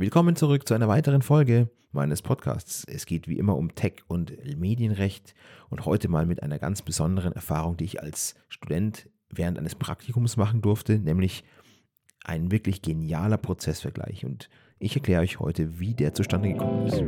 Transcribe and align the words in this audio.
Willkommen 0.00 0.34
zurück 0.34 0.66
zu 0.66 0.72
einer 0.72 0.88
weiteren 0.88 1.20
Folge 1.20 1.68
meines 1.92 2.22
Podcasts. 2.22 2.86
Es 2.88 3.04
geht 3.04 3.28
wie 3.28 3.36
immer 3.36 3.58
um 3.58 3.74
Tech 3.74 3.96
und 4.08 4.32
Medienrecht 4.58 5.34
und 5.68 5.84
heute 5.84 6.08
mal 6.08 6.24
mit 6.24 6.42
einer 6.42 6.58
ganz 6.58 6.80
besonderen 6.80 7.34
Erfahrung, 7.34 7.76
die 7.76 7.84
ich 7.84 8.02
als 8.02 8.34
Student 8.48 9.10
während 9.28 9.58
eines 9.58 9.74
Praktikums 9.74 10.38
machen 10.38 10.62
durfte, 10.62 10.98
nämlich 10.98 11.44
ein 12.24 12.50
wirklich 12.50 12.80
genialer 12.80 13.36
Prozessvergleich. 13.36 14.24
Und 14.24 14.48
ich 14.78 14.96
erkläre 14.96 15.20
euch 15.20 15.38
heute, 15.38 15.78
wie 15.80 15.92
der 15.92 16.14
zustande 16.14 16.50
gekommen 16.54 16.86
ist. 16.86 17.02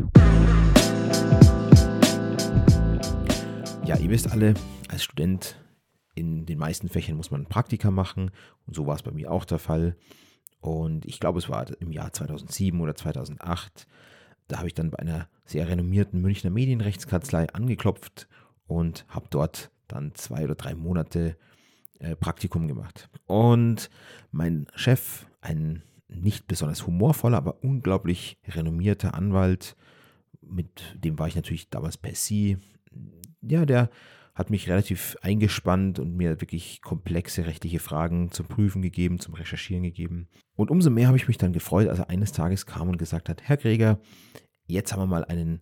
Ja, 3.86 3.96
ihr 3.96 4.10
wisst 4.10 4.30
alle, 4.30 4.52
als 4.88 5.02
Student 5.02 5.56
in 6.14 6.44
den 6.44 6.58
meisten 6.58 6.90
Fächern 6.90 7.16
muss 7.16 7.30
man 7.30 7.46
Praktika 7.46 7.90
machen 7.90 8.32
und 8.66 8.76
so 8.76 8.86
war 8.86 8.96
es 8.96 9.02
bei 9.02 9.12
mir 9.12 9.32
auch 9.32 9.46
der 9.46 9.58
Fall. 9.58 9.96
Und 10.62 11.04
ich 11.06 11.18
glaube, 11.18 11.40
es 11.40 11.48
war 11.48 11.66
im 11.80 11.90
Jahr 11.90 12.12
2007 12.12 12.80
oder 12.80 12.94
2008. 12.94 13.88
Da 14.46 14.58
habe 14.58 14.68
ich 14.68 14.74
dann 14.74 14.90
bei 14.90 15.00
einer 15.00 15.28
sehr 15.44 15.68
renommierten 15.68 16.22
Münchner 16.22 16.50
Medienrechtskanzlei 16.50 17.48
angeklopft 17.52 18.28
und 18.68 19.04
habe 19.08 19.26
dort 19.28 19.72
dann 19.88 20.14
zwei 20.14 20.44
oder 20.44 20.54
drei 20.54 20.76
Monate 20.76 21.36
äh, 21.98 22.14
Praktikum 22.14 22.68
gemacht. 22.68 23.10
Und 23.26 23.90
mein 24.30 24.68
Chef, 24.76 25.26
ein 25.40 25.82
nicht 26.08 26.46
besonders 26.46 26.86
humorvoller, 26.86 27.38
aber 27.38 27.64
unglaublich 27.64 28.38
renommierter 28.46 29.14
Anwalt, 29.14 29.74
mit 30.42 30.96
dem 31.02 31.18
war 31.18 31.26
ich 31.26 31.34
natürlich 31.34 31.70
damals 31.70 31.96
per 31.96 32.14
Sie. 32.14 32.58
Ja, 33.40 33.66
der 33.66 33.90
hat 34.34 34.50
mich 34.50 34.68
relativ 34.68 35.16
eingespannt 35.20 35.98
und 35.98 36.16
mir 36.16 36.40
wirklich 36.40 36.80
komplexe 36.80 37.46
rechtliche 37.46 37.80
Fragen 37.80 38.30
zum 38.30 38.46
Prüfen 38.46 38.80
gegeben, 38.80 39.18
zum 39.18 39.34
Recherchieren 39.34 39.82
gegeben. 39.82 40.28
Und 40.54 40.70
umso 40.70 40.90
mehr 40.90 41.08
habe 41.08 41.18
ich 41.18 41.28
mich 41.28 41.38
dann 41.38 41.52
gefreut, 41.52 41.88
als 41.88 41.98
er 41.98 42.10
eines 42.10 42.32
Tages 42.32 42.64
kam 42.64 42.88
und 42.88 42.98
gesagt 42.98 43.28
hat, 43.28 43.42
Herr 43.42 43.58
Gregor, 43.58 44.00
jetzt 44.66 44.92
haben 44.92 45.00
wir 45.00 45.06
mal 45.06 45.24
einen 45.24 45.60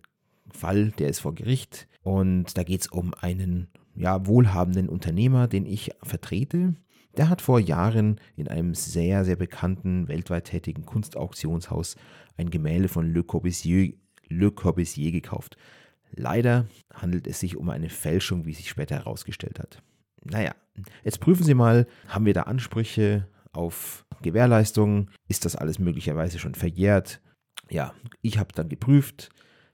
Fall, 0.51 0.91
der 0.91 1.09
ist 1.09 1.19
vor 1.19 1.35
Gericht 1.35 1.87
und 2.01 2.57
da 2.57 2.63
geht 2.63 2.81
es 2.81 2.87
um 2.87 3.13
einen 3.13 3.69
ja, 3.95 4.25
wohlhabenden 4.25 4.89
Unternehmer, 4.89 5.47
den 5.47 5.65
ich 5.65 5.91
vertrete. 6.01 6.75
Der 7.17 7.29
hat 7.29 7.41
vor 7.41 7.59
Jahren 7.59 8.21
in 8.37 8.47
einem 8.47 8.73
sehr, 8.73 9.25
sehr 9.25 9.35
bekannten, 9.35 10.07
weltweit 10.07 10.45
tätigen 10.45 10.85
Kunstauktionshaus 10.85 11.97
ein 12.37 12.49
Gemälde 12.49 12.87
von 12.87 13.13
Le 13.13 13.23
Corbusier, 13.23 13.93
Le 14.27 14.51
Corbusier 14.51 15.11
gekauft. 15.11 15.57
Leider 16.13 16.67
handelt 16.93 17.27
es 17.27 17.39
sich 17.39 17.57
um 17.57 17.69
eine 17.69 17.89
Fälschung, 17.89 18.45
wie 18.45 18.53
sich 18.53 18.69
später 18.69 18.95
herausgestellt 18.95 19.59
hat. 19.59 19.81
Naja, 20.23 20.53
jetzt 21.03 21.19
prüfen 21.19 21.43
Sie 21.43 21.53
mal, 21.53 21.87
haben 22.07 22.25
wir 22.25 22.33
da 22.33 22.43
Ansprüche 22.43 23.27
auf 23.53 24.05
Gewährleistungen? 24.21 25.09
Ist 25.27 25.45
das 25.45 25.55
alles 25.55 25.79
möglicherweise 25.79 26.39
schon 26.39 26.55
verjährt? 26.55 27.21
Ja, 27.69 27.93
ich 28.21 28.37
habe 28.37 28.53
dann 28.53 28.69
geprüft. 28.69 29.29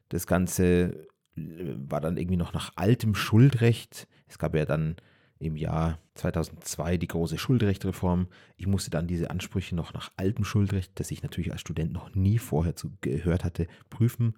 Das 0.10 0.28
Ganze 0.28 1.08
äh, 1.36 1.76
war 1.76 2.02
dann 2.02 2.18
irgendwie 2.18 2.38
noch 2.38 2.54
nach 2.54 2.72
altem 2.76 3.16
Schuldrecht. 3.16 4.08
Es 4.28 4.38
gab 4.38 4.56
ja 4.56 4.66
dann 4.66 4.96
im 5.40 5.56
Jahr 5.56 6.00
2002 6.16 6.98
die 6.98 7.08
große 7.08 7.38
Schuldrechtreform. 7.38 8.28
Ich 8.56 8.68
musste 8.68 8.90
dann 8.90 9.08
diese 9.08 9.30
Ansprüche 9.30 9.76
noch 9.76 9.94
nach 9.94 10.12
altem 10.18 10.46
Schuldrecht, 10.46 10.92
das 10.96 11.12
ich 11.12 11.22
natürlich 11.22 11.52
als 11.52 11.62
Student 11.62 11.92
noch 11.92 12.16
nie 12.16 12.40
vorher 12.40 12.74
gehört 13.02 13.44
hatte, 13.44 13.68
prüfen. 13.90 14.36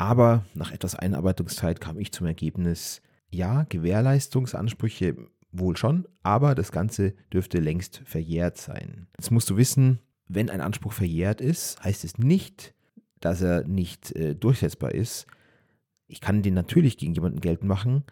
Aber 0.00 0.46
nach 0.54 0.72
etwas 0.72 0.94
Einarbeitungszeit 0.94 1.78
kam 1.78 1.98
ich 1.98 2.10
zum 2.10 2.26
Ergebnis, 2.26 3.02
ja, 3.28 3.64
Gewährleistungsansprüche 3.68 5.14
wohl 5.52 5.76
schon, 5.76 6.08
aber 6.22 6.54
das 6.54 6.72
Ganze 6.72 7.12
dürfte 7.30 7.58
längst 7.58 8.00
verjährt 8.06 8.56
sein. 8.56 9.08
Jetzt 9.18 9.30
musst 9.30 9.50
du 9.50 9.58
wissen, 9.58 9.98
wenn 10.26 10.48
ein 10.48 10.62
Anspruch 10.62 10.94
verjährt 10.94 11.42
ist, 11.42 11.84
heißt 11.84 12.04
es 12.04 12.16
nicht, 12.16 12.72
dass 13.20 13.42
er 13.42 13.68
nicht 13.68 14.16
äh, 14.16 14.34
durchsetzbar 14.34 14.94
ist. 14.94 15.26
Ich 16.06 16.22
kann 16.22 16.40
den 16.40 16.54
natürlich 16.54 16.96
gegen 16.96 17.12
jemanden 17.12 17.40
geltend 17.40 17.68
machen, 17.68 18.04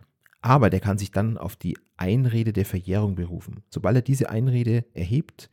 aber 0.43 0.69
der 0.69 0.81
kann 0.81 0.99
sich 0.99 1.11
dann 1.11 1.39
auf 1.39 1.57
die 1.57 1.79
Einrede 1.97 2.53
der 2.53 2.67
Verjährung 2.67 3.15
berufen. 3.15 3.63
Sobald 3.71 3.97
er 3.97 4.03
diese 4.03 4.29
Einrede 4.29 4.85
erhebt, 4.93 5.49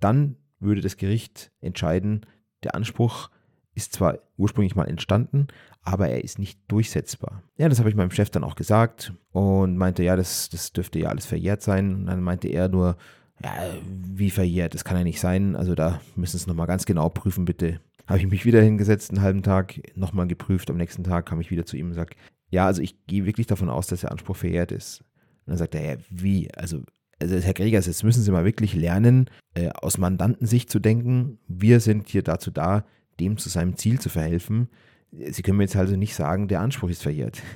dann 0.00 0.36
würde 0.60 0.82
das 0.82 0.98
Gericht 0.98 1.50
entscheiden, 1.62 2.26
der 2.62 2.74
Anspruch 2.74 3.30
ist 3.74 3.94
zwar 3.94 4.18
ursprünglich 4.36 4.76
mal 4.76 4.88
entstanden, 4.88 5.48
aber 5.82 6.08
er 6.08 6.22
ist 6.22 6.38
nicht 6.38 6.60
durchsetzbar. 6.68 7.42
Ja, 7.56 7.68
das 7.68 7.78
habe 7.78 7.88
ich 7.88 7.96
meinem 7.96 8.10
Chef 8.10 8.30
dann 8.30 8.44
auch 8.44 8.54
gesagt 8.54 9.12
und 9.32 9.76
meinte, 9.76 10.02
ja, 10.02 10.16
das, 10.16 10.48
das 10.50 10.72
dürfte 10.72 10.98
ja 10.98 11.08
alles 11.08 11.26
verjährt 11.26 11.62
sein. 11.62 11.94
Und 11.94 12.06
dann 12.06 12.22
meinte 12.22 12.48
er 12.48 12.68
nur, 12.68 12.96
ja, 13.42 13.52
wie 13.86 14.30
verjährt, 14.30 14.74
das 14.74 14.84
kann 14.84 14.96
ja 14.96 15.04
nicht 15.04 15.20
sein. 15.20 15.56
Also 15.56 15.74
da 15.74 16.00
müssen 16.14 16.38
Sie 16.38 16.42
es 16.42 16.46
nochmal 16.46 16.66
ganz 16.66 16.84
genau 16.84 17.08
prüfen, 17.08 17.44
bitte. 17.44 17.80
Habe 18.06 18.18
ich 18.18 18.26
mich 18.26 18.44
wieder 18.44 18.60
hingesetzt, 18.60 19.10
einen 19.10 19.22
halben 19.22 19.42
Tag, 19.42 19.80
nochmal 19.96 20.26
geprüft. 20.26 20.70
Am 20.70 20.76
nächsten 20.76 21.04
Tag 21.04 21.26
kam 21.26 21.40
ich 21.40 21.50
wieder 21.50 21.66
zu 21.66 21.76
ihm 21.76 21.88
und 21.88 21.94
sage, 21.94 22.14
ja, 22.50 22.66
also 22.66 22.82
ich 22.82 23.06
gehe 23.06 23.24
wirklich 23.24 23.46
davon 23.46 23.70
aus, 23.70 23.86
dass 23.86 24.02
der 24.02 24.12
Anspruch 24.12 24.36
verjährt 24.36 24.72
ist. 24.72 25.00
Und 25.46 25.52
dann 25.52 25.56
sagt 25.56 25.74
er, 25.74 25.82
ja, 25.82 25.96
wie? 26.10 26.52
Also, 26.54 26.82
also 27.20 27.36
Herr 27.36 27.54
Gregers, 27.54 27.86
jetzt 27.86 28.04
müssen 28.04 28.22
Sie 28.22 28.30
mal 28.30 28.44
wirklich 28.44 28.74
lernen, 28.74 29.30
äh, 29.54 29.70
aus 29.70 29.98
Mandantensicht 29.98 30.70
zu 30.70 30.78
denken. 30.78 31.38
Wir 31.48 31.80
sind 31.80 32.08
hier 32.08 32.22
dazu 32.22 32.50
da, 32.50 32.84
dem 33.22 33.38
zu 33.38 33.48
seinem 33.48 33.76
Ziel 33.76 34.00
zu 34.00 34.08
verhelfen. 34.08 34.68
Sie 35.10 35.42
können 35.42 35.58
mir 35.58 35.64
jetzt 35.64 35.76
also 35.76 35.96
nicht 35.96 36.14
sagen, 36.14 36.48
der 36.48 36.60
Anspruch 36.60 36.90
ist 36.90 37.02
verjährt. 37.02 37.42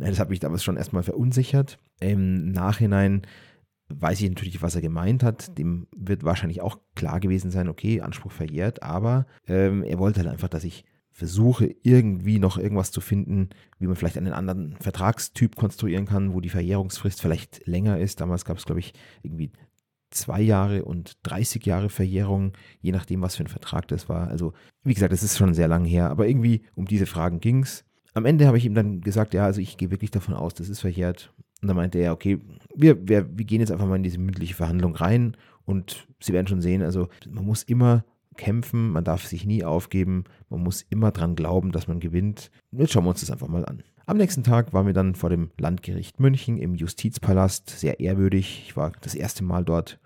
Das 0.00 0.20
hat 0.20 0.30
mich 0.30 0.38
damals 0.38 0.62
schon 0.62 0.76
erstmal 0.76 1.02
verunsichert. 1.02 1.76
Im 1.98 2.52
Nachhinein 2.52 3.22
weiß 3.88 4.20
ich 4.20 4.28
natürlich, 4.28 4.62
was 4.62 4.76
er 4.76 4.80
gemeint 4.80 5.24
hat. 5.24 5.58
Dem 5.58 5.88
wird 5.96 6.22
wahrscheinlich 6.22 6.60
auch 6.60 6.78
klar 6.94 7.18
gewesen 7.18 7.50
sein, 7.50 7.68
okay, 7.68 8.00
Anspruch 8.00 8.30
verjährt, 8.30 8.84
aber 8.84 9.26
ähm, 9.48 9.82
er 9.82 9.98
wollte 9.98 10.20
halt 10.20 10.28
einfach, 10.30 10.46
dass 10.46 10.62
ich 10.62 10.84
versuche, 11.10 11.74
irgendwie 11.82 12.38
noch 12.38 12.58
irgendwas 12.58 12.92
zu 12.92 13.00
finden, 13.00 13.48
wie 13.80 13.88
man 13.88 13.96
vielleicht 13.96 14.16
einen 14.16 14.32
anderen 14.32 14.76
Vertragstyp 14.78 15.56
konstruieren 15.56 16.06
kann, 16.06 16.32
wo 16.32 16.40
die 16.40 16.48
Verjährungsfrist 16.48 17.20
vielleicht 17.20 17.66
länger 17.66 17.98
ist. 17.98 18.20
Damals 18.20 18.44
gab 18.44 18.56
es, 18.56 18.66
glaube 18.66 18.78
ich, 18.78 18.94
irgendwie 19.24 19.50
zwei 20.10 20.40
Jahre 20.40 20.84
und 20.84 21.18
30 21.24 21.64
Jahre 21.66 21.88
Verjährung, 21.88 22.52
je 22.80 22.92
nachdem, 22.92 23.22
was 23.22 23.36
für 23.36 23.44
ein 23.44 23.48
Vertrag 23.48 23.88
das 23.88 24.08
war. 24.08 24.28
Also, 24.28 24.52
wie 24.84 24.94
gesagt, 24.94 25.12
das 25.12 25.22
ist 25.22 25.36
schon 25.36 25.54
sehr 25.54 25.68
lang 25.68 25.84
her, 25.84 26.10
aber 26.10 26.26
irgendwie 26.26 26.62
um 26.74 26.86
diese 26.86 27.06
Fragen 27.06 27.40
ging 27.40 27.62
es. 27.62 27.84
Am 28.14 28.24
Ende 28.24 28.46
habe 28.46 28.58
ich 28.58 28.64
ihm 28.64 28.74
dann 28.74 29.00
gesagt, 29.00 29.34
ja, 29.34 29.44
also 29.44 29.60
ich 29.60 29.76
gehe 29.76 29.90
wirklich 29.90 30.10
davon 30.10 30.34
aus, 30.34 30.54
das 30.54 30.68
ist 30.68 30.80
verjährt. 30.80 31.32
Und 31.60 31.68
dann 31.68 31.76
meinte 31.76 31.98
er, 31.98 32.12
okay, 32.12 32.38
wir, 32.74 33.08
wir, 33.08 33.28
wir 33.36 33.44
gehen 33.44 33.60
jetzt 33.60 33.70
einfach 33.70 33.86
mal 33.86 33.96
in 33.96 34.02
diese 34.02 34.18
mündliche 34.18 34.54
Verhandlung 34.54 34.94
rein 34.94 35.36
und 35.64 36.06
Sie 36.20 36.32
werden 36.32 36.46
schon 36.46 36.62
sehen, 36.62 36.82
also 36.82 37.08
man 37.28 37.44
muss 37.44 37.62
immer 37.62 38.04
kämpfen, 38.36 38.90
man 38.90 39.04
darf 39.04 39.26
sich 39.26 39.44
nie 39.44 39.64
aufgeben, 39.64 40.24
man 40.48 40.62
muss 40.62 40.82
immer 40.88 41.10
dran 41.10 41.34
glauben, 41.34 41.72
dass 41.72 41.88
man 41.88 42.00
gewinnt. 42.00 42.50
Jetzt 42.70 42.92
schauen 42.92 43.04
wir 43.04 43.10
uns 43.10 43.20
das 43.20 43.30
einfach 43.30 43.48
mal 43.48 43.66
an. 43.66 43.82
Am 44.08 44.16
nächsten 44.16 44.42
Tag 44.42 44.72
waren 44.72 44.86
wir 44.86 44.94
dann 44.94 45.14
vor 45.14 45.28
dem 45.28 45.50
Landgericht 45.58 46.18
München 46.18 46.56
im 46.56 46.74
Justizpalast, 46.74 47.68
sehr 47.68 48.00
ehrwürdig. 48.00 48.62
Ich 48.64 48.74
war 48.74 48.90
das 49.02 49.14
erste 49.14 49.44
Mal 49.44 49.66
dort, 49.66 50.00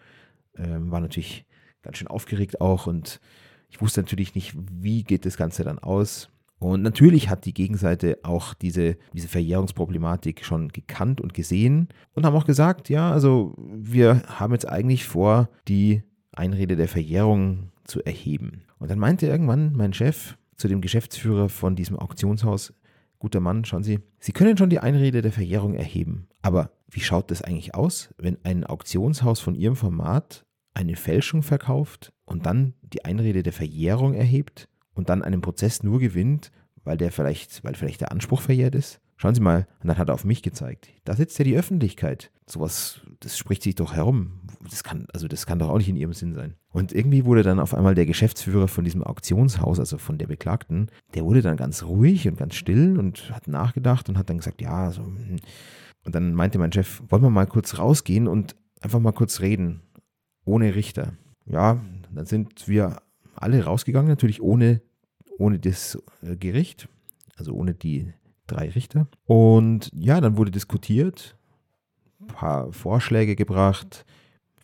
ähm, 0.56 0.90
war 0.90 0.98
natürlich 0.98 1.44
ganz 1.82 1.98
schön 1.98 2.08
aufgeregt 2.08 2.60
auch 2.60 2.88
und 2.88 3.20
ich 3.68 3.80
wusste 3.80 4.00
natürlich 4.00 4.34
nicht, 4.34 4.56
wie 4.56 5.04
geht 5.04 5.24
das 5.24 5.36
Ganze 5.36 5.62
dann 5.62 5.78
aus. 5.78 6.30
Und 6.58 6.82
natürlich 6.82 7.28
hat 7.28 7.44
die 7.44 7.54
Gegenseite 7.54 8.18
auch 8.24 8.54
diese, 8.54 8.96
diese 9.12 9.28
Verjährungsproblematik 9.28 10.44
schon 10.44 10.70
gekannt 10.70 11.20
und 11.20 11.32
gesehen 11.32 11.86
und 12.14 12.26
haben 12.26 12.34
auch 12.34 12.44
gesagt, 12.44 12.88
ja, 12.88 13.12
also 13.12 13.54
wir 13.56 14.24
haben 14.26 14.52
jetzt 14.52 14.68
eigentlich 14.68 15.04
vor, 15.04 15.48
die 15.68 16.02
Einrede 16.32 16.74
der 16.74 16.88
Verjährung 16.88 17.70
zu 17.84 18.02
erheben. 18.02 18.62
Und 18.80 18.90
dann 18.90 18.98
meinte 18.98 19.28
irgendwann 19.28 19.74
mein 19.74 19.92
Chef 19.92 20.36
zu 20.56 20.66
dem 20.66 20.80
Geschäftsführer 20.80 21.48
von 21.48 21.76
diesem 21.76 21.96
Auktionshaus, 22.00 22.74
guter 23.22 23.40
Mann, 23.40 23.64
schauen 23.64 23.84
Sie, 23.84 24.00
Sie 24.18 24.32
können 24.32 24.56
schon 24.56 24.68
die 24.68 24.80
Einrede 24.80 25.22
der 25.22 25.30
Verjährung 25.30 25.74
erheben. 25.74 26.26
Aber 26.42 26.72
wie 26.90 27.00
schaut 27.00 27.30
das 27.30 27.40
eigentlich 27.40 27.72
aus, 27.72 28.12
wenn 28.18 28.36
ein 28.42 28.64
Auktionshaus 28.64 29.38
von 29.38 29.54
Ihrem 29.54 29.76
Format 29.76 30.44
eine 30.74 30.96
Fälschung 30.96 31.44
verkauft 31.44 32.12
und 32.24 32.46
dann 32.46 32.74
die 32.82 33.04
Einrede 33.04 33.44
der 33.44 33.52
Verjährung 33.52 34.14
erhebt 34.14 34.68
und 34.92 35.08
dann 35.08 35.22
einen 35.22 35.40
Prozess 35.40 35.84
nur 35.84 36.00
gewinnt, 36.00 36.50
weil 36.82 36.96
der 36.96 37.12
vielleicht, 37.12 37.62
weil 37.62 37.76
vielleicht 37.76 38.00
der 38.00 38.10
Anspruch 38.10 38.40
verjährt 38.40 38.74
ist? 38.74 39.00
Schauen 39.22 39.36
Sie 39.36 39.40
mal, 39.40 39.68
und 39.80 39.86
dann 39.86 39.98
hat 39.98 40.08
er 40.08 40.14
auf 40.14 40.24
mich 40.24 40.42
gezeigt. 40.42 40.88
Da 41.04 41.14
sitzt 41.14 41.38
ja 41.38 41.44
die 41.44 41.56
Öffentlichkeit. 41.56 42.32
Sowas, 42.44 43.02
das 43.20 43.38
spricht 43.38 43.62
sich 43.62 43.76
doch 43.76 43.94
herum. 43.94 44.40
Das 44.68 44.82
kann, 44.82 45.06
also 45.14 45.28
das 45.28 45.46
kann 45.46 45.60
doch 45.60 45.68
auch 45.68 45.78
nicht 45.78 45.88
in 45.88 45.94
ihrem 45.94 46.12
Sinn 46.12 46.34
sein. 46.34 46.56
Und 46.72 46.92
irgendwie 46.92 47.24
wurde 47.24 47.44
dann 47.44 47.60
auf 47.60 47.72
einmal 47.72 47.94
der 47.94 48.04
Geschäftsführer 48.04 48.66
von 48.66 48.82
diesem 48.82 49.04
Auktionshaus, 49.04 49.78
also 49.78 49.96
von 49.96 50.18
der 50.18 50.26
Beklagten, 50.26 50.90
der 51.14 51.24
wurde 51.24 51.40
dann 51.40 51.56
ganz 51.56 51.84
ruhig 51.84 52.26
und 52.26 52.36
ganz 52.36 52.56
still 52.56 52.98
und 52.98 53.30
hat 53.30 53.46
nachgedacht 53.46 54.08
und 54.08 54.18
hat 54.18 54.28
dann 54.28 54.38
gesagt, 54.38 54.60
ja, 54.60 54.90
so. 54.90 55.04
Hm. 55.04 55.36
Und 56.04 56.14
dann 56.16 56.34
meinte 56.34 56.58
mein 56.58 56.72
Chef, 56.72 57.00
wollen 57.06 57.22
wir 57.22 57.30
mal 57.30 57.46
kurz 57.46 57.78
rausgehen 57.78 58.26
und 58.26 58.56
einfach 58.80 58.98
mal 58.98 59.12
kurz 59.12 59.38
reden, 59.38 59.82
ohne 60.44 60.74
Richter. 60.74 61.12
Ja, 61.46 61.80
dann 62.12 62.26
sind 62.26 62.66
wir 62.66 62.96
alle 63.36 63.62
rausgegangen, 63.62 64.08
natürlich 64.08 64.42
ohne, 64.42 64.82
ohne 65.38 65.60
das 65.60 65.96
Gericht, 66.22 66.88
also 67.36 67.52
ohne 67.52 67.74
die 67.74 68.12
drei 68.46 68.68
Richter. 68.70 69.06
Und 69.24 69.90
ja, 69.94 70.20
dann 70.20 70.36
wurde 70.36 70.50
diskutiert, 70.50 71.36
ein 72.20 72.26
paar 72.28 72.72
Vorschläge 72.72 73.36
gebracht, 73.36 74.04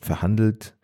verhandelt, 0.01 0.77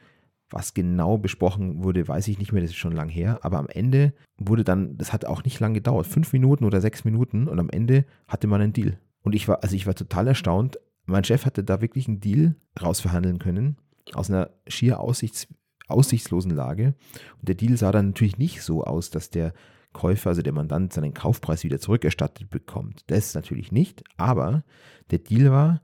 Was 0.50 0.72
genau 0.72 1.18
besprochen 1.18 1.82
wurde, 1.82 2.06
weiß 2.06 2.28
ich 2.28 2.38
nicht 2.38 2.52
mehr, 2.52 2.62
das 2.62 2.70
ist 2.70 2.76
schon 2.76 2.94
lang 2.94 3.08
her. 3.08 3.40
Aber 3.42 3.58
am 3.58 3.66
Ende 3.66 4.12
wurde 4.38 4.62
dann, 4.62 4.96
das 4.96 5.12
hat 5.12 5.24
auch 5.24 5.42
nicht 5.42 5.58
lange 5.58 5.74
gedauert, 5.74 6.06
fünf 6.06 6.32
Minuten 6.32 6.64
oder 6.64 6.80
sechs 6.80 7.04
Minuten 7.04 7.48
und 7.48 7.58
am 7.58 7.70
Ende 7.70 8.04
hatte 8.28 8.46
man 8.46 8.60
einen 8.60 8.72
Deal. 8.72 9.00
Und 9.22 9.34
ich 9.34 9.48
war, 9.48 9.64
also 9.64 9.74
ich 9.74 9.86
war 9.86 9.94
total 9.94 10.28
erstaunt. 10.28 10.78
Mein 11.06 11.24
Chef 11.24 11.44
hatte 11.44 11.64
da 11.64 11.80
wirklich 11.80 12.06
einen 12.06 12.20
Deal 12.20 12.54
rausverhandeln 12.80 13.40
können, 13.40 13.78
aus 14.12 14.30
einer 14.30 14.50
schier 14.68 15.00
aussichts, 15.00 15.48
aussichtslosen 15.88 16.52
Lage. 16.52 16.94
Und 17.40 17.48
der 17.48 17.56
Deal 17.56 17.76
sah 17.76 17.90
dann 17.90 18.08
natürlich 18.08 18.38
nicht 18.38 18.62
so 18.62 18.84
aus, 18.84 19.10
dass 19.10 19.30
der 19.30 19.54
Käufer, 19.94 20.30
also 20.30 20.42
der 20.42 20.52
Mandant, 20.52 20.92
seinen 20.92 21.14
Kaufpreis 21.14 21.64
wieder 21.64 21.78
zurückerstattet 21.78 22.50
bekommt. 22.50 23.00
Das 23.06 23.34
natürlich 23.34 23.72
nicht, 23.72 24.04
aber 24.18 24.64
der 25.10 25.20
Deal 25.20 25.50
war, 25.50 25.80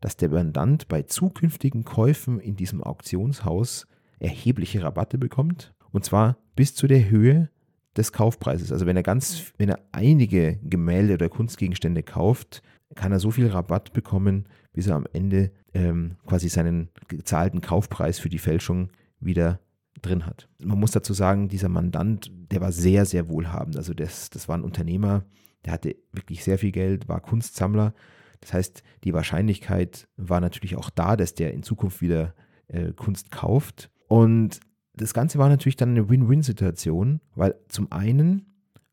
dass 0.00 0.16
der 0.16 0.28
Mandant 0.28 0.86
bei 0.86 1.02
zukünftigen 1.02 1.84
Käufen 1.84 2.38
in 2.38 2.54
diesem 2.54 2.82
Auktionshaus 2.84 3.88
erhebliche 4.20 4.82
Rabatte 4.82 5.18
bekommt. 5.18 5.74
Und 5.90 6.04
zwar 6.04 6.36
bis 6.54 6.76
zu 6.76 6.86
der 6.86 7.10
Höhe 7.10 7.50
des 7.96 8.12
Kaufpreises. 8.12 8.70
Also 8.70 8.86
wenn 8.86 8.96
er 8.96 9.02
ganz, 9.02 9.52
wenn 9.56 9.68
er 9.68 9.80
einige 9.92 10.58
Gemälde 10.62 11.14
oder 11.14 11.28
Kunstgegenstände 11.28 12.02
kauft, 12.02 12.62
kann 12.94 13.12
er 13.12 13.18
so 13.18 13.30
viel 13.30 13.48
Rabatt 13.48 13.92
bekommen, 13.92 14.44
bis 14.72 14.86
er 14.86 14.96
am 14.96 15.06
Ende 15.12 15.50
ähm, 15.74 16.16
quasi 16.26 16.48
seinen 16.48 16.90
gezahlten 17.08 17.60
Kaufpreis 17.60 18.18
für 18.18 18.28
die 18.28 18.38
Fälschung 18.38 18.90
wieder 19.18 19.60
drin 20.02 20.26
hat. 20.26 20.48
Man 20.62 20.78
muss 20.78 20.90
dazu 20.90 21.12
sagen, 21.12 21.48
dieser 21.48 21.68
Mandant, 21.68 22.30
der 22.50 22.60
war 22.60 22.72
sehr, 22.72 23.06
sehr 23.06 23.28
wohlhabend. 23.28 23.76
Also 23.76 23.94
das, 23.94 24.30
das 24.30 24.48
war 24.48 24.56
ein 24.56 24.64
Unternehmer, 24.64 25.24
der 25.64 25.72
hatte 25.72 25.96
wirklich 26.12 26.44
sehr 26.44 26.58
viel 26.58 26.72
Geld, 26.72 27.08
war 27.08 27.20
Kunstsammler. 27.20 27.94
Das 28.40 28.52
heißt, 28.52 28.82
die 29.04 29.14
Wahrscheinlichkeit 29.14 30.08
war 30.16 30.40
natürlich 30.40 30.76
auch 30.76 30.90
da, 30.90 31.16
dass 31.16 31.34
der 31.34 31.52
in 31.52 31.62
Zukunft 31.62 32.00
wieder 32.00 32.34
äh, 32.68 32.92
Kunst 32.92 33.30
kauft. 33.30 33.90
Und 34.08 34.60
das 34.94 35.14
Ganze 35.14 35.38
war 35.38 35.48
natürlich 35.48 35.76
dann 35.76 35.90
eine 35.90 36.08
Win-Win-Situation, 36.08 37.20
weil 37.34 37.54
zum 37.68 37.90
einen 37.92 38.46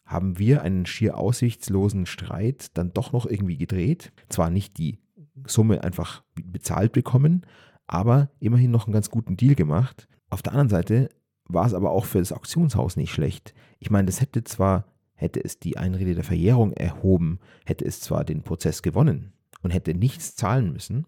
haben 0.05 0.38
wir 0.38 0.61
einen 0.61 0.85
schier 0.85 1.17
aussichtslosen 1.17 2.05
Streit 2.05 2.77
dann 2.77 2.94
doch 2.94 3.13
noch 3.13 3.25
irgendwie 3.25 3.57
gedreht. 3.57 4.11
Zwar 4.29 4.50
nicht 4.50 4.77
die 4.77 5.00
Summe 5.47 5.83
einfach 5.83 6.23
bezahlt 6.35 6.91
bekommen, 6.91 7.45
aber 7.88 8.29
immerhin 8.39 8.71
noch 8.71 8.85
einen 8.85 8.94
ganz 8.94 9.09
guten 9.09 9.38
Deal 9.38 9.55
gemacht. 9.55 10.07
Auf 10.33 10.41
der 10.41 10.53
anderen 10.53 10.69
Seite 10.69 11.09
war 11.45 11.68
es 11.68 11.75
aber 11.75 11.91
auch 11.91 12.06
für 12.06 12.18
das 12.18 12.31
Auktionshaus 12.31 12.97
nicht 12.97 13.12
schlecht. 13.12 13.53
Ich 13.77 13.91
meine, 13.91 14.07
das 14.07 14.19
hätte 14.19 14.44
zwar, 14.44 14.88
hätte 15.13 15.44
es 15.44 15.59
die 15.59 15.77
Einrede 15.77 16.15
der 16.15 16.24
Verjährung 16.24 16.74
erhoben, 16.74 17.39
hätte 17.65 17.85
es 17.85 18.01
zwar 18.01 18.25
den 18.25 18.41
Prozess 18.41 18.81
gewonnen 18.81 19.33
und 19.62 19.69
hätte 19.69 19.94
nichts 19.94 20.35
zahlen 20.35 20.74
müssen, 20.74 21.06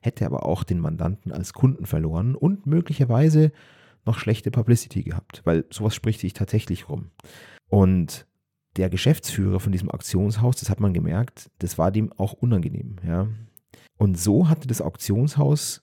hätte 0.00 0.26
aber 0.26 0.46
auch 0.46 0.62
den 0.62 0.78
Mandanten 0.78 1.32
als 1.32 1.54
Kunden 1.54 1.86
verloren 1.86 2.36
und 2.36 2.64
möglicherweise 2.66 3.50
noch 4.04 4.16
schlechte 4.16 4.52
Publicity 4.52 5.02
gehabt, 5.02 5.42
weil 5.42 5.64
sowas 5.70 5.96
spricht 5.96 6.20
sich 6.20 6.32
tatsächlich 6.32 6.88
rum. 6.88 7.10
Und 7.68 8.28
der 8.76 8.90
Geschäftsführer 8.90 9.58
von 9.58 9.72
diesem 9.72 9.90
Auktionshaus, 9.90 10.54
das 10.54 10.70
hat 10.70 10.78
man 10.78 10.94
gemerkt, 10.94 11.50
das 11.58 11.78
war 11.78 11.90
dem 11.90 12.12
auch 12.12 12.32
unangenehm. 12.32 12.96
Ja. 13.04 13.26
Und 13.98 14.16
so 14.20 14.48
hatte 14.48 14.68
das 14.68 14.80
Auktionshaus 14.80 15.82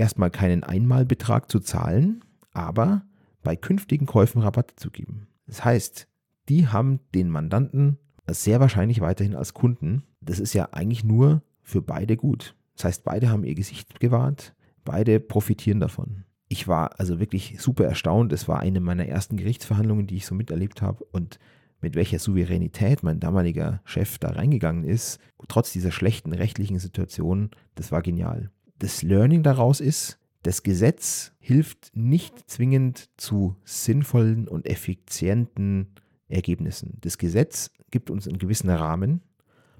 erstmal 0.00 0.30
keinen 0.30 0.64
Einmalbetrag 0.64 1.50
zu 1.50 1.60
zahlen, 1.60 2.24
aber 2.52 3.02
bei 3.42 3.56
künftigen 3.56 4.06
Käufen 4.06 4.42
Rabatte 4.42 4.76
zu 4.76 4.90
geben. 4.90 5.28
Das 5.46 5.64
heißt, 5.64 6.08
die 6.48 6.68
haben 6.68 7.00
den 7.14 7.30
Mandanten 7.30 7.98
sehr 8.28 8.60
wahrscheinlich 8.60 9.00
weiterhin 9.00 9.36
als 9.36 9.54
Kunden. 9.54 10.02
Das 10.20 10.38
ist 10.38 10.54
ja 10.54 10.70
eigentlich 10.72 11.04
nur 11.04 11.42
für 11.62 11.82
beide 11.82 12.16
gut. 12.16 12.56
Das 12.76 12.84
heißt, 12.86 13.04
beide 13.04 13.30
haben 13.30 13.44
ihr 13.44 13.54
Gesicht 13.54 14.00
gewahrt, 14.00 14.54
beide 14.84 15.20
profitieren 15.20 15.80
davon 15.80 16.24
ich 16.50 16.66
war 16.66 16.98
also 16.98 17.20
wirklich 17.20 17.56
super 17.60 17.84
erstaunt. 17.84 18.32
Es 18.32 18.48
war 18.48 18.58
eine 18.58 18.80
meiner 18.80 19.06
ersten 19.06 19.36
Gerichtsverhandlungen, 19.36 20.08
die 20.08 20.16
ich 20.16 20.26
so 20.26 20.34
miterlebt 20.34 20.82
habe 20.82 21.04
und 21.12 21.38
mit 21.80 21.94
welcher 21.94 22.18
Souveränität 22.18 23.02
mein 23.02 23.20
damaliger 23.20 23.80
Chef 23.84 24.18
da 24.18 24.30
reingegangen 24.30 24.84
ist, 24.84 25.20
trotz 25.48 25.72
dieser 25.72 25.92
schlechten 25.92 26.32
rechtlichen 26.32 26.78
Situation, 26.78 27.50
das 27.76 27.92
war 27.92 28.02
genial. 28.02 28.50
Das 28.80 29.02
Learning 29.02 29.44
daraus 29.44 29.80
ist, 29.80 30.18
das 30.42 30.64
Gesetz 30.64 31.32
hilft 31.38 31.94
nicht 31.94 32.50
zwingend 32.50 33.08
zu 33.16 33.54
sinnvollen 33.64 34.48
und 34.48 34.66
effizienten 34.66 35.94
Ergebnissen. 36.28 36.98
Das 37.00 37.16
Gesetz 37.16 37.70
gibt 37.92 38.10
uns 38.10 38.26
einen 38.26 38.38
gewissen 38.38 38.70
Rahmen, 38.70 39.22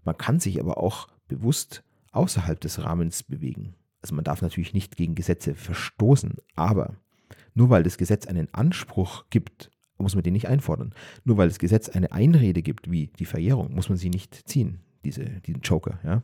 man 0.04 0.16
kann 0.16 0.38
sich 0.38 0.60
aber 0.60 0.78
auch 0.78 1.08
bewusst 1.26 1.82
außerhalb 2.12 2.60
des 2.60 2.82
Rahmens 2.84 3.24
bewegen 3.24 3.74
also 4.02 4.14
man 4.14 4.24
darf 4.24 4.42
natürlich 4.42 4.74
nicht 4.74 4.96
gegen 4.96 5.14
Gesetze 5.14 5.54
verstoßen, 5.54 6.36
aber 6.54 6.96
nur 7.54 7.70
weil 7.70 7.82
das 7.82 7.98
Gesetz 7.98 8.26
einen 8.26 8.52
Anspruch 8.54 9.24
gibt, 9.30 9.70
muss 9.98 10.14
man 10.14 10.24
den 10.24 10.32
nicht 10.32 10.48
einfordern. 10.48 10.94
Nur 11.24 11.36
weil 11.36 11.48
das 11.48 11.58
Gesetz 11.58 11.88
eine 11.90 12.12
Einrede 12.12 12.62
gibt, 12.62 12.90
wie 12.90 13.08
die 13.18 13.26
Verjährung, 13.26 13.74
muss 13.74 13.88
man 13.88 13.98
sie 13.98 14.08
nicht 14.08 14.48
ziehen, 14.48 14.80
diese, 15.04 15.24
diesen 15.24 15.60
Joker, 15.60 15.98
ja. 16.04 16.22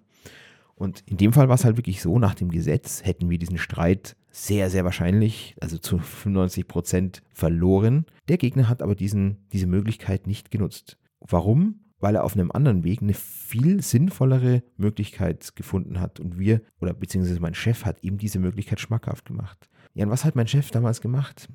Und 0.76 1.02
in 1.06 1.16
dem 1.16 1.32
Fall 1.32 1.48
war 1.48 1.56
es 1.56 1.64
halt 1.64 1.78
wirklich 1.78 2.00
so, 2.00 2.18
nach 2.18 2.34
dem 2.34 2.50
Gesetz 2.50 3.02
hätten 3.04 3.30
wir 3.30 3.38
diesen 3.38 3.58
Streit 3.58 4.14
sehr, 4.30 4.70
sehr 4.70 4.84
wahrscheinlich, 4.84 5.56
also 5.60 5.78
zu 5.78 5.98
95 5.98 6.68
Prozent 6.68 7.22
verloren. 7.32 8.04
Der 8.28 8.36
Gegner 8.36 8.68
hat 8.68 8.82
aber 8.82 8.94
diesen, 8.94 9.46
diese 9.52 9.66
Möglichkeit 9.66 10.26
nicht 10.26 10.50
genutzt. 10.50 10.98
Warum? 11.20 11.80
weil 11.98 12.14
er 12.14 12.24
auf 12.24 12.34
einem 12.34 12.50
anderen 12.52 12.84
Weg 12.84 13.02
eine 13.02 13.14
viel 13.14 13.82
sinnvollere 13.82 14.62
Möglichkeit 14.76 15.56
gefunden 15.56 16.00
hat. 16.00 16.20
Und 16.20 16.38
wir, 16.38 16.60
oder 16.80 16.94
beziehungsweise 16.94 17.40
mein 17.40 17.54
Chef 17.54 17.84
hat 17.84 18.02
ihm 18.02 18.18
diese 18.18 18.38
Möglichkeit 18.38 18.80
schmackhaft 18.80 19.24
gemacht. 19.24 19.68
Ja, 19.94 20.04
und 20.04 20.10
was 20.10 20.24
hat 20.24 20.36
mein 20.36 20.46
Chef 20.46 20.70
damals 20.70 21.00
gemacht? 21.00 21.48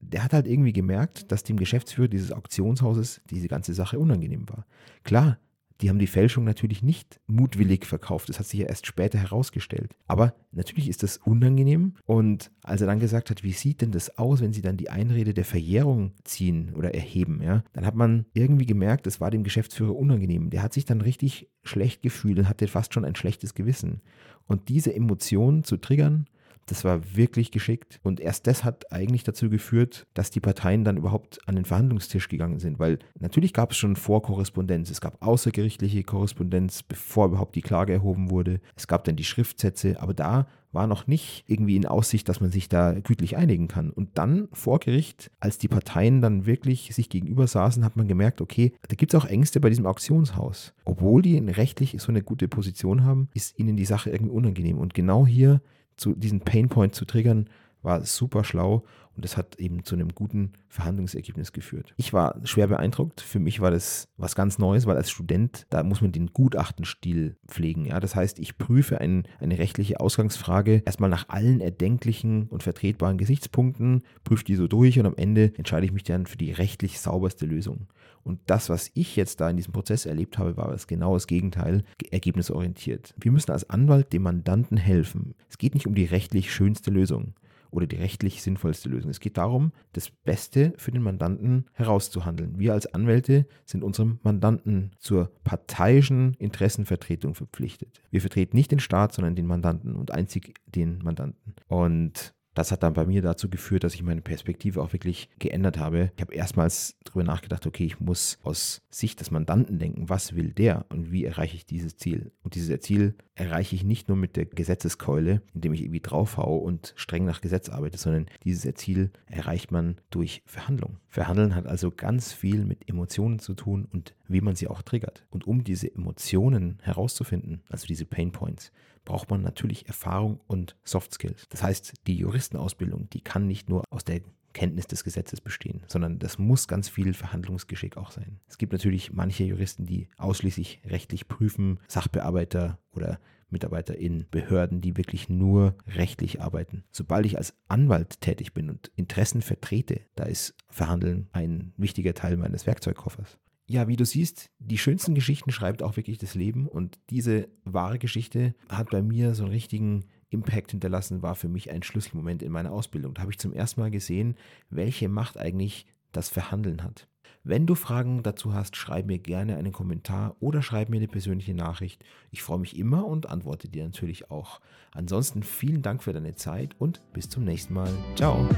Der 0.00 0.24
hat 0.24 0.32
halt 0.32 0.46
irgendwie 0.46 0.72
gemerkt, 0.72 1.30
dass 1.30 1.44
dem 1.44 1.56
Geschäftsführer 1.56 2.08
dieses 2.08 2.32
Auktionshauses 2.32 3.20
diese 3.30 3.48
ganze 3.48 3.74
Sache 3.74 3.98
unangenehm 3.98 4.48
war. 4.48 4.66
Klar, 5.04 5.38
die 5.80 5.88
haben 5.88 5.98
die 5.98 6.06
Fälschung 6.06 6.44
natürlich 6.44 6.82
nicht 6.82 7.20
mutwillig 7.26 7.86
verkauft. 7.86 8.28
Das 8.28 8.38
hat 8.38 8.46
sich 8.46 8.60
ja 8.60 8.66
erst 8.66 8.86
später 8.86 9.18
herausgestellt. 9.18 9.94
Aber 10.06 10.34
natürlich 10.52 10.88
ist 10.88 11.02
das 11.02 11.18
unangenehm. 11.18 11.94
Und 12.04 12.50
als 12.62 12.80
er 12.80 12.86
dann 12.86 13.00
gesagt 13.00 13.30
hat, 13.30 13.42
wie 13.42 13.52
sieht 13.52 13.80
denn 13.80 13.90
das 13.90 14.18
aus, 14.18 14.40
wenn 14.40 14.52
sie 14.52 14.62
dann 14.62 14.76
die 14.76 14.90
Einrede 14.90 15.34
der 15.34 15.44
Verjährung 15.44 16.12
ziehen 16.24 16.72
oder 16.74 16.94
erheben, 16.94 17.40
ja, 17.42 17.64
dann 17.72 17.86
hat 17.86 17.94
man 17.94 18.26
irgendwie 18.34 18.66
gemerkt, 18.66 19.06
es 19.06 19.20
war 19.20 19.30
dem 19.30 19.44
Geschäftsführer 19.44 19.96
unangenehm. 19.96 20.50
Der 20.50 20.62
hat 20.62 20.72
sich 20.72 20.84
dann 20.84 21.00
richtig 21.00 21.48
schlecht 21.62 22.02
gefühlt 22.02 22.38
und 22.38 22.48
hatte 22.48 22.68
fast 22.68 22.94
schon 22.94 23.04
ein 23.04 23.16
schlechtes 23.16 23.54
Gewissen. 23.54 24.02
Und 24.46 24.68
diese 24.68 24.94
Emotionen 24.94 25.64
zu 25.64 25.76
triggern 25.76 26.26
das 26.66 26.84
war 26.84 27.16
wirklich 27.16 27.50
geschickt. 27.50 28.00
Und 28.02 28.20
erst 28.20 28.46
das 28.46 28.64
hat 28.64 28.92
eigentlich 28.92 29.24
dazu 29.24 29.50
geführt, 29.50 30.06
dass 30.14 30.30
die 30.30 30.40
Parteien 30.40 30.84
dann 30.84 30.96
überhaupt 30.96 31.40
an 31.46 31.56
den 31.56 31.64
Verhandlungstisch 31.64 32.28
gegangen 32.28 32.58
sind. 32.58 32.78
Weil 32.78 32.98
natürlich 33.18 33.52
gab 33.52 33.72
es 33.72 33.76
schon 33.76 33.96
Vorkorrespondenz. 33.96 34.90
Es 34.90 35.00
gab 35.00 35.24
außergerichtliche 35.24 36.02
Korrespondenz, 36.04 36.82
bevor 36.82 37.26
überhaupt 37.26 37.54
die 37.54 37.62
Klage 37.62 37.92
erhoben 37.92 38.30
wurde. 38.30 38.60
Es 38.76 38.86
gab 38.86 39.04
dann 39.04 39.16
die 39.16 39.24
Schriftsätze. 39.24 40.00
Aber 40.00 40.14
da 40.14 40.46
war 40.72 40.86
noch 40.86 41.06
nicht 41.06 41.44
irgendwie 41.46 41.76
in 41.76 41.86
Aussicht, 41.86 42.28
dass 42.28 42.40
man 42.40 42.50
sich 42.50 42.68
da 42.68 42.92
gütlich 42.92 43.36
einigen 43.36 43.68
kann. 43.68 43.90
Und 43.90 44.10
dann 44.14 44.48
vor 44.52 44.78
Gericht, 44.80 45.30
als 45.38 45.58
die 45.58 45.68
Parteien 45.68 46.22
dann 46.22 46.46
wirklich 46.46 46.94
sich 46.94 47.08
gegenüber 47.08 47.46
saßen, 47.46 47.84
hat 47.84 47.96
man 47.96 48.08
gemerkt, 48.08 48.40
okay, 48.40 48.72
da 48.88 48.96
gibt 48.96 49.12
es 49.12 49.20
auch 49.20 49.26
Ängste 49.26 49.60
bei 49.60 49.68
diesem 49.68 49.86
Auktionshaus. 49.86 50.72
Obwohl 50.84 51.22
die 51.22 51.38
rechtlich 51.38 51.96
so 51.98 52.10
eine 52.10 52.22
gute 52.22 52.48
Position 52.48 53.04
haben, 53.04 53.28
ist 53.34 53.58
ihnen 53.58 53.76
die 53.76 53.84
Sache 53.84 54.10
irgendwie 54.10 54.32
unangenehm. 54.32 54.78
Und 54.78 54.94
genau 54.94 55.26
hier 55.26 55.60
zu 56.02 56.14
diesen 56.14 56.40
Painpoint 56.40 56.94
zu 56.94 57.04
triggern, 57.04 57.48
war 57.82 58.04
super 58.04 58.44
schlau 58.44 58.84
und 59.14 59.24
das 59.24 59.36
hat 59.36 59.56
eben 59.56 59.84
zu 59.84 59.94
einem 59.94 60.10
guten 60.14 60.52
Verhandlungsergebnis 60.68 61.52
geführt. 61.52 61.92
Ich 61.96 62.12
war 62.12 62.40
schwer 62.44 62.66
beeindruckt. 62.66 63.20
Für 63.20 63.40
mich 63.40 63.60
war 63.60 63.70
das 63.70 64.08
was 64.16 64.34
ganz 64.34 64.58
Neues, 64.58 64.86
weil 64.86 64.96
als 64.96 65.10
Student, 65.10 65.66
da 65.68 65.82
muss 65.82 66.00
man 66.00 66.12
den 66.12 66.28
Gutachtenstil 66.28 67.36
pflegen. 67.46 67.84
Ja? 67.84 68.00
Das 68.00 68.14
heißt, 68.14 68.38
ich 68.38 68.56
prüfe 68.56 69.00
ein, 69.00 69.24
eine 69.38 69.58
rechtliche 69.58 70.00
Ausgangsfrage 70.00 70.82
erstmal 70.86 71.10
nach 71.10 71.28
allen 71.28 71.60
erdenklichen 71.60 72.48
und 72.48 72.62
vertretbaren 72.62 73.18
Gesichtspunkten, 73.18 74.02
prüfe 74.24 74.44
die 74.44 74.56
so 74.56 74.66
durch 74.66 74.98
und 74.98 75.06
am 75.06 75.16
Ende 75.16 75.52
entscheide 75.56 75.84
ich 75.84 75.92
mich 75.92 76.04
dann 76.04 76.26
für 76.26 76.38
die 76.38 76.52
rechtlich 76.52 76.98
sauberste 77.00 77.44
Lösung. 77.44 77.88
Und 78.24 78.40
das, 78.46 78.70
was 78.70 78.90
ich 78.94 79.16
jetzt 79.16 79.40
da 79.40 79.50
in 79.50 79.56
diesem 79.56 79.72
Prozess 79.72 80.06
erlebt 80.06 80.38
habe, 80.38 80.56
war 80.56 80.70
das 80.70 80.86
genau 80.86 81.14
das 81.14 81.26
Gegenteil, 81.26 81.82
ergebnisorientiert. 82.10 83.14
Wir 83.18 83.32
müssen 83.32 83.50
als 83.50 83.68
Anwalt 83.68 84.12
dem 84.12 84.22
Mandanten 84.22 84.76
helfen. 84.76 85.34
Es 85.50 85.58
geht 85.58 85.74
nicht 85.74 85.88
um 85.88 85.94
die 85.94 86.04
rechtlich 86.04 86.52
schönste 86.52 86.92
Lösung 86.92 87.34
oder 87.72 87.86
die 87.86 87.96
rechtlich 87.96 88.42
sinnvollste 88.42 88.88
Lösung. 88.88 89.10
Es 89.10 89.18
geht 89.18 89.38
darum, 89.38 89.72
das 89.92 90.10
Beste 90.10 90.74
für 90.76 90.92
den 90.92 91.02
Mandanten 91.02 91.66
herauszuhandeln. 91.72 92.58
Wir 92.58 92.74
als 92.74 92.86
Anwälte 92.94 93.46
sind 93.64 93.82
unserem 93.82 94.20
Mandanten 94.22 94.92
zur 94.98 95.32
parteiischen 95.42 96.34
Interessenvertretung 96.34 97.34
verpflichtet. 97.34 98.00
Wir 98.10 98.20
vertreten 98.20 98.56
nicht 98.56 98.70
den 98.70 98.78
Staat, 98.78 99.12
sondern 99.14 99.34
den 99.34 99.46
Mandanten 99.46 99.96
und 99.96 100.12
einzig 100.12 100.54
den 100.66 100.98
Mandanten. 100.98 101.54
Und 101.66 102.34
Das 102.54 102.70
hat 102.70 102.82
dann 102.82 102.92
bei 102.92 103.06
mir 103.06 103.22
dazu 103.22 103.48
geführt, 103.48 103.84
dass 103.84 103.94
ich 103.94 104.02
meine 104.02 104.20
Perspektive 104.20 104.82
auch 104.82 104.92
wirklich 104.92 105.28
geändert 105.38 105.78
habe. 105.78 106.12
Ich 106.16 106.20
habe 106.20 106.34
erstmals 106.34 106.96
darüber 107.04 107.24
nachgedacht, 107.24 107.66
okay, 107.66 107.84
ich 107.84 108.00
muss 108.00 108.38
aus 108.42 108.82
Sicht 108.90 109.20
des 109.20 109.30
Mandanten 109.30 109.78
denken, 109.78 110.08
was 110.08 110.34
will 110.34 110.52
der 110.52 110.84
und 110.90 111.10
wie 111.10 111.24
erreiche 111.24 111.56
ich 111.56 111.66
dieses 111.66 111.96
Ziel? 111.96 112.32
Und 112.42 112.54
dieses 112.54 112.80
Ziel 112.80 113.14
erreiche 113.34 113.74
ich 113.74 113.84
nicht 113.84 114.08
nur 114.08 114.16
mit 114.16 114.36
der 114.36 114.44
Gesetzeskeule, 114.44 115.42
indem 115.54 115.72
ich 115.72 115.82
irgendwie 115.82 116.00
draufhaue 116.00 116.60
und 116.60 116.92
streng 116.96 117.24
nach 117.24 117.40
Gesetz 117.40 117.70
arbeite, 117.70 117.96
sondern 117.96 118.26
dieses 118.44 118.74
Ziel 118.74 119.10
erreicht 119.26 119.72
man 119.72 119.96
durch 120.10 120.42
Verhandlung. 120.44 120.98
Verhandeln 121.08 121.54
hat 121.54 121.66
also 121.66 121.90
ganz 121.90 122.32
viel 122.32 122.64
mit 122.64 122.88
Emotionen 122.88 123.38
zu 123.38 123.54
tun 123.54 123.88
und 123.90 124.14
wie 124.28 124.40
man 124.40 124.56
sie 124.56 124.68
auch 124.68 124.82
triggert. 124.82 125.24
Und 125.30 125.46
um 125.46 125.64
diese 125.64 125.92
Emotionen 125.94 126.78
herauszufinden, 126.82 127.62
also 127.68 127.86
diese 127.86 128.04
Pain 128.04 128.32
Points, 128.32 128.72
braucht 129.04 129.30
man 129.30 129.42
natürlich 129.42 129.86
Erfahrung 129.86 130.40
und 130.46 130.76
Soft 130.84 131.12
Skills. 131.12 131.46
Das 131.48 131.62
heißt, 131.62 131.94
die 132.06 132.16
Juristenausbildung, 132.16 133.10
die 133.10 133.20
kann 133.20 133.46
nicht 133.46 133.68
nur 133.68 133.84
aus 133.90 134.04
der 134.04 134.20
Kenntnis 134.52 134.86
des 134.86 135.04
Gesetzes 135.04 135.40
bestehen, 135.40 135.82
sondern 135.86 136.18
das 136.18 136.38
muss 136.38 136.68
ganz 136.68 136.88
viel 136.88 137.14
Verhandlungsgeschick 137.14 137.96
auch 137.96 138.10
sein. 138.10 138.40
Es 138.48 138.58
gibt 138.58 138.72
natürlich 138.72 139.12
manche 139.12 139.44
Juristen, 139.44 139.86
die 139.86 140.08
ausschließlich 140.18 140.82
rechtlich 140.84 141.28
prüfen, 141.28 141.80
Sachbearbeiter 141.88 142.78
oder 142.92 143.18
Mitarbeiter 143.48 143.96
in 143.96 144.26
Behörden, 144.30 144.80
die 144.80 144.96
wirklich 144.96 145.28
nur 145.28 145.76
rechtlich 145.86 146.40
arbeiten. 146.40 146.84
Sobald 146.90 147.26
ich 147.26 147.36
als 147.36 147.54
Anwalt 147.68 148.20
tätig 148.20 148.54
bin 148.54 148.70
und 148.70 148.90
Interessen 148.96 149.42
vertrete, 149.42 150.00
da 150.14 150.24
ist 150.24 150.54
Verhandeln 150.68 151.28
ein 151.32 151.72
wichtiger 151.76 152.14
Teil 152.14 152.36
meines 152.36 152.66
Werkzeugkoffers 152.66 153.38
ja, 153.72 153.88
wie 153.88 153.96
du 153.96 154.04
siehst, 154.04 154.50
die 154.58 154.76
schönsten 154.76 155.14
Geschichten 155.14 155.50
schreibt 155.50 155.82
auch 155.82 155.96
wirklich 155.96 156.18
das 156.18 156.34
Leben 156.34 156.68
und 156.68 156.98
diese 157.08 157.48
wahre 157.64 157.98
Geschichte 157.98 158.54
hat 158.68 158.90
bei 158.90 159.02
mir 159.02 159.34
so 159.34 159.44
einen 159.44 159.52
richtigen 159.52 160.04
Impact 160.28 160.72
hinterlassen, 160.72 161.22
war 161.22 161.34
für 161.34 161.48
mich 161.48 161.70
ein 161.70 161.82
Schlüsselmoment 161.82 162.42
in 162.42 162.52
meiner 162.52 162.70
Ausbildung. 162.70 163.14
Da 163.14 163.22
habe 163.22 163.32
ich 163.32 163.38
zum 163.38 163.54
ersten 163.54 163.80
Mal 163.80 163.90
gesehen, 163.90 164.36
welche 164.68 165.08
Macht 165.08 165.38
eigentlich 165.38 165.86
das 166.12 166.28
Verhandeln 166.28 166.82
hat. 166.82 167.08
Wenn 167.44 167.66
du 167.66 167.74
Fragen 167.74 168.22
dazu 168.22 168.52
hast, 168.52 168.76
schreib 168.76 169.06
mir 169.06 169.18
gerne 169.18 169.56
einen 169.56 169.72
Kommentar 169.72 170.36
oder 170.38 170.62
schreib 170.62 170.90
mir 170.90 170.98
eine 170.98 171.08
persönliche 171.08 171.54
Nachricht. 171.54 172.04
Ich 172.30 172.42
freue 172.42 172.58
mich 172.58 172.78
immer 172.78 173.06
und 173.06 173.28
antworte 173.28 173.68
dir 173.68 173.84
natürlich 173.84 174.30
auch. 174.30 174.60
Ansonsten 174.92 175.42
vielen 175.42 175.80
Dank 175.80 176.02
für 176.02 176.12
deine 176.12 176.34
Zeit 176.34 176.76
und 176.78 177.00
bis 177.14 177.30
zum 177.30 177.44
nächsten 177.44 177.74
Mal. 177.74 177.90
Ciao. 178.16 178.48